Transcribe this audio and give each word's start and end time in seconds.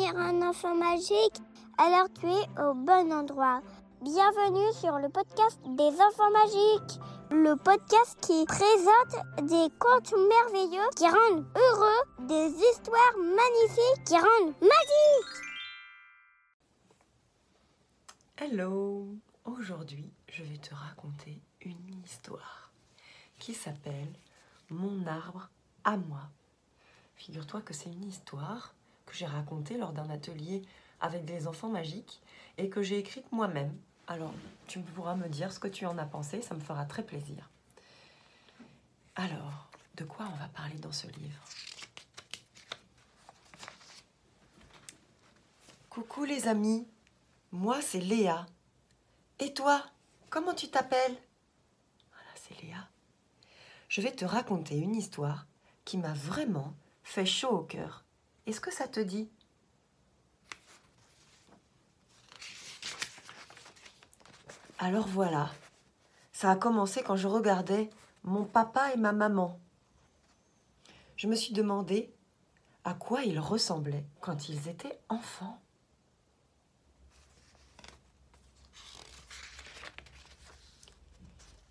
un 0.00 0.40
enfant 0.40 0.74
magique 0.74 1.36
Alors 1.76 2.08
tu 2.18 2.26
es 2.26 2.62
au 2.62 2.72
bon 2.72 3.12
endroit. 3.12 3.60
Bienvenue 4.00 4.72
sur 4.72 4.98
le 4.98 5.10
podcast 5.10 5.60
des 5.76 5.92
enfants 6.00 6.30
magiques, 6.30 6.98
le 7.30 7.56
podcast 7.56 8.18
qui 8.22 8.46
présente 8.46 9.50
des 9.50 9.68
contes 9.78 10.14
merveilleux 10.14 10.88
qui 10.96 11.04
rendent 11.04 11.44
heureux, 11.54 12.26
des 12.26 12.54
histoires 12.54 13.16
magnifiques 13.18 14.04
qui 14.06 14.14
rendent 14.14 14.54
magiques. 14.62 15.42
Hello 18.38 19.08
Aujourd'hui, 19.44 20.10
je 20.28 20.42
vais 20.42 20.58
te 20.58 20.74
raconter 20.74 21.42
une 21.60 22.02
histoire 22.02 22.72
qui 23.38 23.52
s'appelle 23.52 24.14
Mon 24.70 25.06
arbre 25.06 25.50
à 25.84 25.98
moi. 25.98 26.30
Figure-toi 27.16 27.60
que 27.60 27.74
c'est 27.74 27.90
une 27.90 28.08
histoire 28.08 28.74
que 29.12 29.18
j'ai 29.18 29.26
racontée 29.26 29.76
lors 29.76 29.92
d'un 29.92 30.08
atelier 30.08 30.62
avec 31.00 31.26
des 31.26 31.46
enfants 31.46 31.68
magiques 31.68 32.22
et 32.56 32.70
que 32.70 32.82
j'ai 32.82 32.98
écrite 32.98 33.30
moi-même. 33.30 33.76
Alors, 34.06 34.32
tu 34.66 34.80
pourras 34.80 35.16
me 35.16 35.28
dire 35.28 35.52
ce 35.52 35.58
que 35.58 35.68
tu 35.68 35.84
en 35.84 35.98
as 35.98 36.06
pensé, 36.06 36.40
ça 36.40 36.54
me 36.54 36.60
fera 36.60 36.86
très 36.86 37.02
plaisir. 37.02 37.50
Alors, 39.14 39.68
de 39.96 40.04
quoi 40.04 40.26
on 40.32 40.36
va 40.38 40.48
parler 40.48 40.78
dans 40.78 40.92
ce 40.92 41.06
livre? 41.08 41.44
Coucou 45.90 46.24
les 46.24 46.48
amis, 46.48 46.88
moi 47.52 47.82
c'est 47.82 48.00
Léa. 48.00 48.46
Et 49.40 49.52
toi, 49.52 49.84
comment 50.30 50.54
tu 50.54 50.68
t'appelles? 50.68 51.18
Voilà, 52.10 52.30
c'est 52.34 52.62
Léa. 52.62 52.88
Je 53.88 54.00
vais 54.00 54.12
te 54.12 54.24
raconter 54.24 54.78
une 54.78 54.96
histoire 54.96 55.46
qui 55.84 55.98
m'a 55.98 56.14
vraiment 56.14 56.72
fait 57.02 57.26
chaud 57.26 57.50
au 57.50 57.62
cœur. 57.62 58.01
Est-ce 58.46 58.60
que 58.60 58.72
ça 58.72 58.88
te 58.88 59.00
dit 59.00 59.30
Alors 64.78 65.06
voilà, 65.06 65.48
ça 66.32 66.50
a 66.50 66.56
commencé 66.56 67.02
quand 67.04 67.14
je 67.14 67.28
regardais 67.28 67.88
mon 68.24 68.44
papa 68.44 68.92
et 68.92 68.96
ma 68.96 69.12
maman. 69.12 69.60
Je 71.16 71.28
me 71.28 71.36
suis 71.36 71.54
demandé 71.54 72.12
à 72.82 72.94
quoi 72.94 73.22
ils 73.22 73.38
ressemblaient 73.38 74.04
quand 74.20 74.48
ils 74.48 74.68
étaient 74.68 74.98
enfants. 75.08 75.60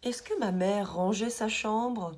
Est-ce 0.03 0.23
que 0.23 0.39
ma 0.39 0.51
mère 0.51 0.95
rangeait 0.95 1.29
sa 1.29 1.49
chambre? 1.49 2.13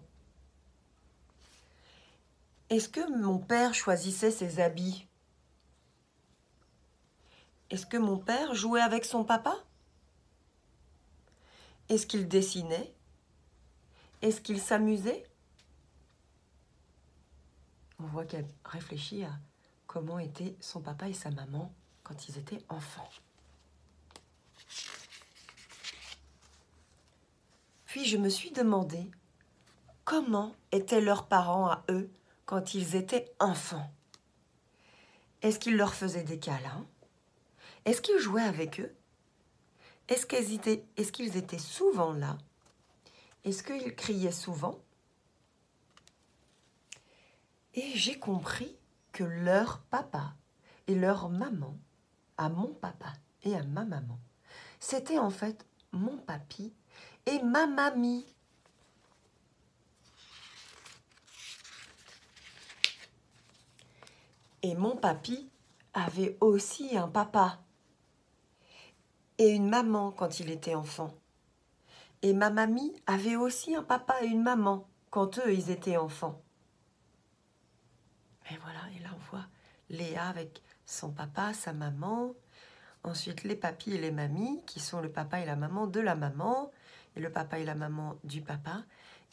Est-ce 2.74 2.90
que 2.90 3.08
mon 3.16 3.38
père 3.38 3.76
choisissait 3.76 4.32
ses 4.32 4.60
habits? 4.60 5.08
Est-ce 7.70 7.86
que 7.86 7.98
mon 7.98 8.18
père 8.18 8.56
jouait 8.56 8.82
avec 8.82 9.06
son 9.06 9.24
papa? 9.24 9.56
Est-ce 11.90 12.08
qu'il 12.08 12.28
dessinait? 12.28 12.92
Est-ce 14.24 14.42
qu'il 14.42 14.60
s'amusait? 14.60 15.24
On 18.00 18.06
voit 18.06 18.26
qu'elle 18.26 18.48
réfléchit 18.66 19.24
à 19.24 19.34
comment 19.86 20.18
étaient 20.18 20.56
son 20.60 20.82
papa 20.82 21.08
et 21.08 21.14
sa 21.14 21.30
maman 21.30 21.72
quand 22.02 22.28
ils 22.28 22.40
étaient 22.40 22.64
enfants. 22.70 23.10
Puis 27.86 28.06
je 28.06 28.18
me 28.18 28.30
suis 28.30 28.50
demandé 28.50 29.12
comment 30.06 30.56
étaient 30.72 31.02
leurs 31.02 31.28
parents 31.28 31.68
à 31.68 31.84
eux 31.90 32.10
quand 32.46 32.74
ils 32.74 32.96
étaient 32.96 33.34
enfants. 33.40 33.92
Est-ce 35.42 35.60
qu'ils 35.60 35.78
leur 35.78 35.94
faisaient 35.94 36.24
des 36.24 36.40
câlins? 36.40 36.86
Est-ce 37.86 38.02
qu'ils 38.02 38.20
jouaient 38.20 38.44
avec 38.44 38.80
eux? 38.80 38.96
Est-ce 40.08 40.26
qu'ils 40.26 40.54
étaient, 40.54 40.86
étaient 41.38 41.58
souvent 41.58 42.14
là? 42.14 42.38
Est-ce 43.44 43.64
qu'ils 43.64 43.96
criaient 43.96 44.32
souvent? 44.32 44.80
Et 47.74 47.92
j'ai 47.96 48.20
compris 48.20 48.78
que 49.12 49.24
leur 49.24 49.80
papa 49.80 50.36
et 50.88 50.96
leur 50.96 51.30
maman, 51.30 51.78
à 52.38 52.50
mon 52.50 52.74
papa 52.74 53.14
et 53.44 53.56
à 53.56 53.64
ma 53.64 53.86
maman, 53.86 54.20
c'était 54.80 55.20
en 55.20 55.30
fait 55.30 55.66
mon 55.92 56.18
papy 56.18 56.74
et 57.26 57.42
ma 57.42 57.68
mamie. 57.68 58.26
Et 64.64 64.76
mon 64.76 64.96
papy 64.96 65.50
avait 65.94 66.38
aussi 66.42 66.98
un 66.98 67.08
papa 67.08 67.60
et 69.38 69.50
une 69.50 69.70
maman 69.70 70.12
quand 70.12 70.40
il 70.40 70.50
était 70.50 70.74
enfant. 70.74 71.14
Et 72.22 72.34
ma 72.34 72.50
mamie 72.50 72.96
avait 73.06 73.36
aussi 73.36 73.76
un 73.76 73.84
papa 73.84 74.16
et 74.22 74.28
une 74.28 74.42
maman 74.42 74.88
quand 75.10 75.38
eux, 75.40 75.54
ils 75.54 75.70
étaient 75.70 75.98
enfants. 75.98 76.42
Et 78.50 78.58
voilà, 78.58 78.80
et 78.96 79.04
là 79.04 79.10
on 79.14 79.30
voit 79.30 79.46
Léa 79.90 80.28
avec 80.28 80.62
son 80.86 81.12
papa, 81.12 81.54
sa 81.54 81.74
maman, 81.74 82.34
ensuite 83.04 83.44
les 83.44 83.56
papis 83.56 83.94
et 83.94 84.00
les 84.00 84.12
mamies, 84.12 84.64
qui 84.66 84.80
sont 84.80 85.02
le 85.02 85.12
papa 85.12 85.42
et 85.42 85.46
la 85.46 85.56
maman 85.56 85.88
de 85.88 86.00
la 86.00 86.16
maman, 86.16 86.72
et 87.16 87.20
le 87.20 87.32
papa 87.32 87.60
et 87.60 87.66
la 87.66 87.76
maman 87.76 88.16
du 88.24 88.42
papa. 88.42 88.84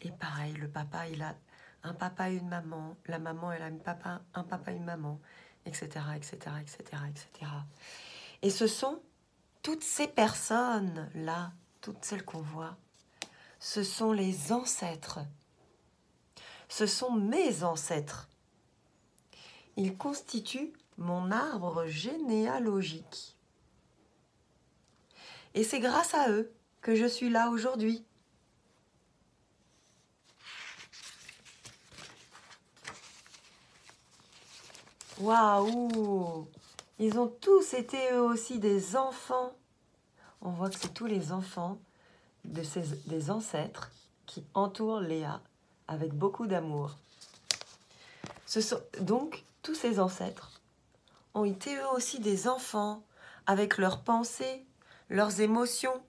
Et 0.03 0.11
pareil, 0.11 0.55
le 0.55 0.69
papa, 0.69 1.09
il 1.09 1.23
a 1.23 1.35
un 1.83 1.95
papa 1.95 2.31
et 2.31 2.37
une 2.37 2.49
maman, 2.49 2.97
la 3.07 3.19
maman 3.19 3.53
elle 3.53 3.63
a 3.63 3.67
un 3.67 3.77
papa, 3.77 4.23
un 4.35 4.45
papa 4.45 4.73
et 4.73 4.77
une 4.77 4.85
maman, 4.85 5.21
etc., 5.67 5.89
etc., 6.17 6.37
etc., 6.61 7.03
etc. 7.09 7.51
Et 8.43 8.51
ce 8.51 8.67
sont 8.67 9.01
toutes 9.63 9.85
ces 9.85 10.09
personnes-là, 10.09 11.53
toutes 11.81 12.05
celles 12.05 12.25
qu'on 12.25 12.41
voit, 12.41 12.77
ce 13.59 13.83
sont 13.83 14.13
les 14.13 14.53
ancêtres. 14.53 15.21
Ce 16.69 16.87
sont 16.87 17.13
mes 17.13 17.63
ancêtres. 17.63 18.29
Ils 19.77 19.97
constituent 19.97 20.73
mon 20.97 21.31
arbre 21.31 21.87
généalogique. 21.87 23.37
Et 25.55 25.65
c'est 25.65 25.81
grâce 25.81 26.15
à 26.15 26.31
eux 26.31 26.53
que 26.81 26.95
je 26.95 27.07
suis 27.07 27.29
là 27.29 27.51
aujourd'hui. 27.51 28.05
Waouh 35.21 36.49
Ils 36.99 37.19
ont 37.19 37.29
tous 37.29 37.75
été 37.75 37.99
eux 38.13 38.23
aussi 38.23 38.59
des 38.59 38.97
enfants. 38.97 39.53
On 40.41 40.49
voit 40.49 40.71
que 40.71 40.79
c'est 40.79 40.95
tous 40.95 41.05
les 41.05 41.31
enfants 41.31 41.79
des 42.45 43.31
ancêtres 43.31 43.91
qui 44.25 44.43
entourent 44.55 45.01
Léa 45.01 45.43
avec 45.89 46.15
beaucoup 46.15 46.47
d'amour. 46.47 46.97
donc 49.03 49.45
tous 49.61 49.75
ces 49.75 50.01
ancêtres 50.01 50.63
ont 51.35 51.45
été 51.45 51.77
eux 51.77 51.89
aussi 51.95 52.21
des 52.21 52.49
enfants 52.49 53.03
avec 53.45 53.77
leurs 53.77 54.03
pensées, 54.03 54.65
leurs 55.11 55.43
émotions, 55.43 56.03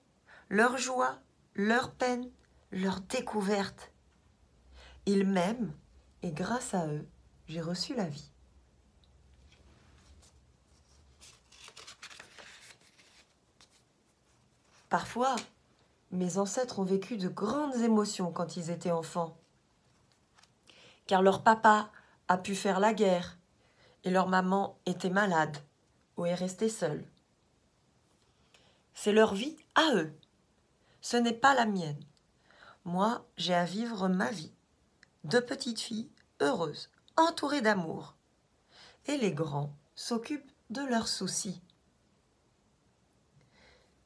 leurs 0.48 0.78
joies, 0.78 1.18
leurs 1.54 1.90
peines, 1.90 2.30
leurs 2.70 3.00
découvertes. 3.02 3.92
Ils 5.04 5.26
m'aiment 5.26 5.74
et 6.22 6.30
grâce 6.30 6.72
à 6.72 6.86
eux, 6.86 7.06
j'ai 7.46 7.60
reçu 7.60 7.94
la 7.94 8.06
vie. 8.06 8.31
Parfois, 14.92 15.36
mes 16.10 16.36
ancêtres 16.36 16.78
ont 16.78 16.84
vécu 16.84 17.16
de 17.16 17.30
grandes 17.30 17.76
émotions 17.76 18.30
quand 18.30 18.58
ils 18.58 18.68
étaient 18.68 18.90
enfants, 18.90 19.38
car 21.06 21.22
leur 21.22 21.42
papa 21.42 21.90
a 22.28 22.36
pu 22.36 22.54
faire 22.54 22.78
la 22.78 22.92
guerre 22.92 23.38
et 24.04 24.10
leur 24.10 24.28
maman 24.28 24.76
était 24.84 25.08
malade 25.08 25.56
ou 26.18 26.26
est 26.26 26.34
restée 26.34 26.68
seule. 26.68 27.06
C'est 28.92 29.14
leur 29.14 29.32
vie 29.32 29.56
à 29.76 29.94
eux. 29.94 30.12
Ce 31.00 31.16
n'est 31.16 31.32
pas 31.32 31.54
la 31.54 31.64
mienne. 31.64 32.04
Moi, 32.84 33.24
j'ai 33.38 33.54
à 33.54 33.64
vivre 33.64 34.08
ma 34.08 34.30
vie. 34.30 34.52
Deux 35.24 35.40
petites 35.40 35.80
filles 35.80 36.10
heureuses, 36.42 36.90
entourées 37.16 37.62
d'amour. 37.62 38.14
Et 39.06 39.16
les 39.16 39.32
grands 39.32 39.74
s'occupent 39.94 40.52
de 40.68 40.82
leurs 40.82 41.08
soucis. 41.08 41.62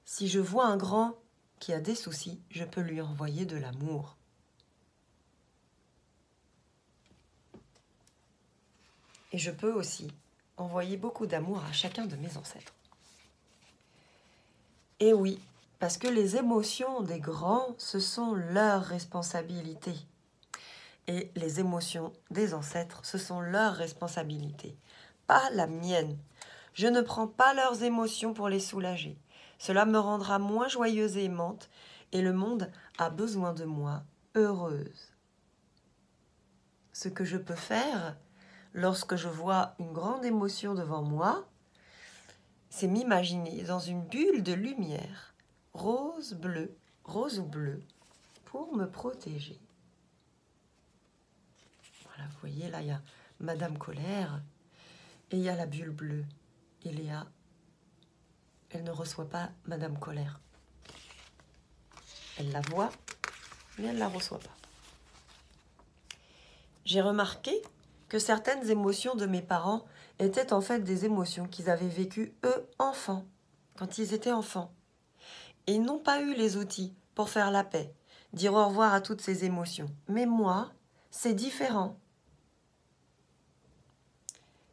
Si 0.09 0.29
je 0.29 0.39
vois 0.39 0.67
un 0.67 0.77
grand 0.77 1.17
qui 1.59 1.73
a 1.73 1.81
des 1.81 1.97
soucis, 1.97 2.41
je 2.51 2.63
peux 2.65 2.81
lui 2.81 3.01
envoyer 3.01 3.45
de 3.45 3.57
l'amour. 3.57 4.17
Et 9.33 9.39
je 9.39 9.51
peux 9.51 9.73
aussi 9.73 10.13
envoyer 10.57 10.97
beaucoup 10.97 11.27
d'amour 11.27 11.61
à 11.69 11.73
chacun 11.73 12.07
de 12.07 12.15
mes 12.15 12.37
ancêtres. 12.37 12.73
Et 15.01 15.13
oui, 15.13 15.41
parce 15.81 15.99
que 15.99 16.07
les 16.07 16.37
émotions 16.37 17.01
des 17.01 17.19
grands, 17.19 17.75
ce 17.77 17.99
sont 17.99 18.33
leur 18.33 18.85
responsabilité. 18.85 19.93
Et 21.09 21.33
les 21.35 21.59
émotions 21.59 22.13
des 22.31 22.55
ancêtres, 22.55 23.01
ce 23.05 23.19
sont 23.19 23.41
leur 23.41 23.75
responsabilité, 23.75 24.77
pas 25.27 25.51
la 25.51 25.67
mienne. 25.67 26.17
Je 26.75 26.87
ne 26.87 27.01
prends 27.01 27.27
pas 27.27 27.55
leurs 27.55 27.83
émotions 27.83 28.35
pour 28.35 28.49
les 28.49 28.61
soulager. 28.61 29.19
Cela 29.59 29.87
me 29.87 29.99
rendra 29.99 30.39
moins 30.39 30.69
joyeuse 30.69 31.17
et 31.17 31.25
aimante, 31.25 31.71
et 32.13 32.23
le 32.23 32.33
monde 32.33 32.71
a 32.99 33.11
besoin 33.11 33.53
de 33.53 33.65
moi, 33.65 34.03
heureuse. 34.35 35.13
Ce 36.93 37.09
que 37.09 37.25
je 37.25 37.37
peux 37.37 37.55
faire 37.55 38.17
lorsque 38.73 39.17
je 39.17 39.29
vois 39.29 39.75
une 39.79 39.93
grande 39.93 40.25
émotion 40.25 40.75
devant 40.75 41.03
moi, 41.03 41.47
c'est 42.71 42.89
m'imaginer 42.89 43.63
dans 43.63 43.81
une 43.81 44.03
bulle 44.03 44.43
de 44.43 44.53
lumière, 44.53 45.35
rose, 45.73 46.35
bleu, 46.35 46.77
rose 47.05 47.39
ou 47.39 47.45
bleu, 47.45 47.83
pour 48.45 48.77
me 48.77 48.87
protéger. 48.87 49.59
Voilà, 52.05 52.29
vous 52.31 52.39
voyez, 52.41 52.69
là, 52.69 52.83
il 52.83 52.89
y 52.89 52.91
a 52.91 53.01
Madame 53.41 53.79
Colère 53.79 54.43
et 55.31 55.37
il 55.37 55.43
y 55.43 55.49
a 55.49 55.57
la 55.57 55.67
bulle 55.67 55.91
bleue. 55.91 56.25
Et 56.85 56.93
Léa, 56.93 57.27
elle 58.77 58.85
ne 58.85 58.91
reçoit 58.91 59.29
pas 59.29 59.49
Madame 59.65 59.99
Colère. 59.99 60.39
Elle 62.39 62.53
la 62.53 62.61
voit, 62.61 62.91
mais 63.79 63.87
elle 63.87 63.95
ne 63.95 64.01
la 64.01 64.09
reçoit 64.09 64.39
pas. 64.39 64.55
J'ai 66.85 67.01
remarqué 67.01 67.63
que 68.09 68.19
certaines 68.19 68.71
émotions 68.71 69.15
de 69.15 69.25
mes 69.25 69.41
parents 69.41 69.87
étaient 70.19 70.53
en 70.53 70.61
fait 70.61 70.81
des 70.81 71.07
émotions 71.07 71.49
qu'ils 71.49 71.71
avaient 71.71 71.89
vécues 71.89 72.35
eux 72.45 72.69
enfants, 72.79 73.25
quand 73.79 73.97
ils 73.97 74.13
étaient 74.13 74.33
enfants. 74.33 74.71
Ils 75.67 75.81
n'ont 75.81 75.99
pas 75.99 76.21
eu 76.21 76.35
les 76.35 76.59
outils 76.59 76.95
pour 77.15 77.31
faire 77.31 77.51
la 77.51 77.65
paix, 77.65 77.95
dire 78.35 78.53
au 78.53 78.67
revoir 78.67 78.93
à 78.93 79.01
toutes 79.01 79.23
ces 79.23 79.47
émotions. 79.47 79.89
Mais 80.09 80.27
moi, 80.27 80.71
c'est 81.11 81.35
différent. 81.35 81.99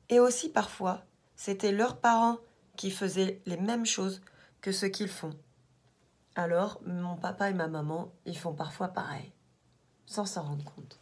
Et 0.10 0.20
aussi 0.20 0.50
parfois, 0.50 1.06
c'était 1.38 1.72
leurs 1.72 1.98
parents 1.98 2.40
qui 2.78 2.92
faisaient 2.92 3.42
les 3.46 3.58
mêmes 3.58 3.86
choses 3.86 4.22
que 4.62 4.72
ce 4.72 4.86
qu'ils 4.86 5.10
font. 5.10 5.38
Alors, 6.36 6.82
mon 6.86 7.16
papa 7.16 7.50
et 7.50 7.54
ma 7.54 7.68
maman, 7.68 8.12
ils 8.26 8.38
font 8.38 8.54
parfois 8.54 8.88
pareil, 8.88 9.32
sans 10.06 10.26
s'en 10.26 10.44
rendre 10.44 10.64
compte. 10.64 11.00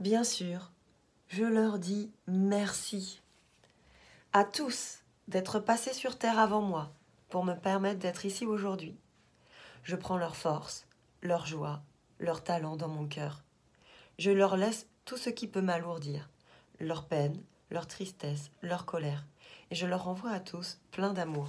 Bien 0.00 0.24
sûr, 0.24 0.72
je 1.28 1.44
leur 1.44 1.78
dis 1.78 2.10
merci 2.26 3.20
à 4.32 4.44
tous 4.44 4.98
d'être 5.28 5.60
passés 5.60 5.92
sur 5.92 6.18
Terre 6.18 6.38
avant 6.38 6.62
moi 6.62 6.92
pour 7.28 7.44
me 7.44 7.54
permettre 7.54 8.00
d'être 8.00 8.24
ici 8.24 8.44
aujourd'hui. 8.44 8.98
Je 9.82 9.96
prends 9.96 10.16
leur 10.16 10.36
force, 10.36 10.86
leur 11.22 11.46
joie, 11.46 11.82
leur 12.18 12.42
talent 12.42 12.76
dans 12.76 12.88
mon 12.88 13.06
cœur. 13.06 13.42
Je 14.18 14.30
leur 14.30 14.56
laisse 14.56 14.86
tout 15.04 15.16
ce 15.16 15.30
qui 15.30 15.46
peut 15.46 15.62
m'alourdir, 15.62 16.28
leur 16.80 17.06
peine, 17.06 17.42
leur 17.70 17.86
tristesse, 17.86 18.50
leur 18.62 18.84
colère, 18.86 19.24
et 19.70 19.74
je 19.74 19.86
leur 19.86 20.08
envoie 20.08 20.30
à 20.30 20.40
tous 20.40 20.78
plein 20.90 21.12
d'amour. 21.12 21.48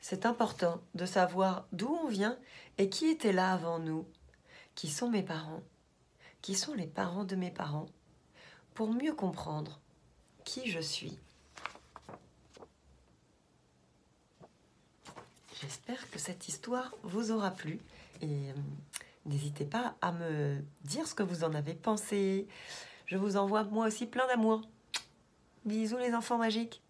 C'est 0.00 0.26
important 0.26 0.80
de 0.94 1.06
savoir 1.06 1.66
d'où 1.72 1.88
on 1.88 2.08
vient 2.08 2.38
et 2.78 2.88
qui 2.88 3.06
était 3.06 3.32
là 3.32 3.52
avant 3.52 3.78
nous, 3.78 4.06
qui 4.74 4.88
sont 4.88 5.08
mes 5.08 5.22
parents, 5.22 5.62
qui 6.42 6.54
sont 6.54 6.74
les 6.74 6.86
parents 6.86 7.24
de 7.24 7.36
mes 7.36 7.50
parents, 7.50 7.86
pour 8.74 8.92
mieux 8.92 9.14
comprendre 9.14 9.80
qui 10.44 10.70
je 10.70 10.80
suis. 10.80 11.18
J'espère 15.60 16.10
que 16.10 16.18
cette 16.18 16.48
histoire 16.48 16.94
vous 17.02 17.30
aura 17.30 17.50
plu 17.50 17.80
et 18.20 18.50
euh, 18.50 18.52
n'hésitez 19.24 19.64
pas 19.64 19.96
à 20.02 20.12
me 20.12 20.58
dire 20.82 21.06
ce 21.06 21.14
que 21.14 21.22
vous 21.22 21.44
en 21.44 21.54
avez 21.54 21.74
pensé. 21.74 22.46
Je 23.06 23.16
vous 23.16 23.36
envoie 23.36 23.64
moi 23.64 23.86
aussi 23.86 24.06
plein 24.06 24.26
d'amour. 24.26 24.62
Bisous 25.64 25.98
les 25.98 26.14
enfants 26.14 26.38
magiques. 26.38 26.83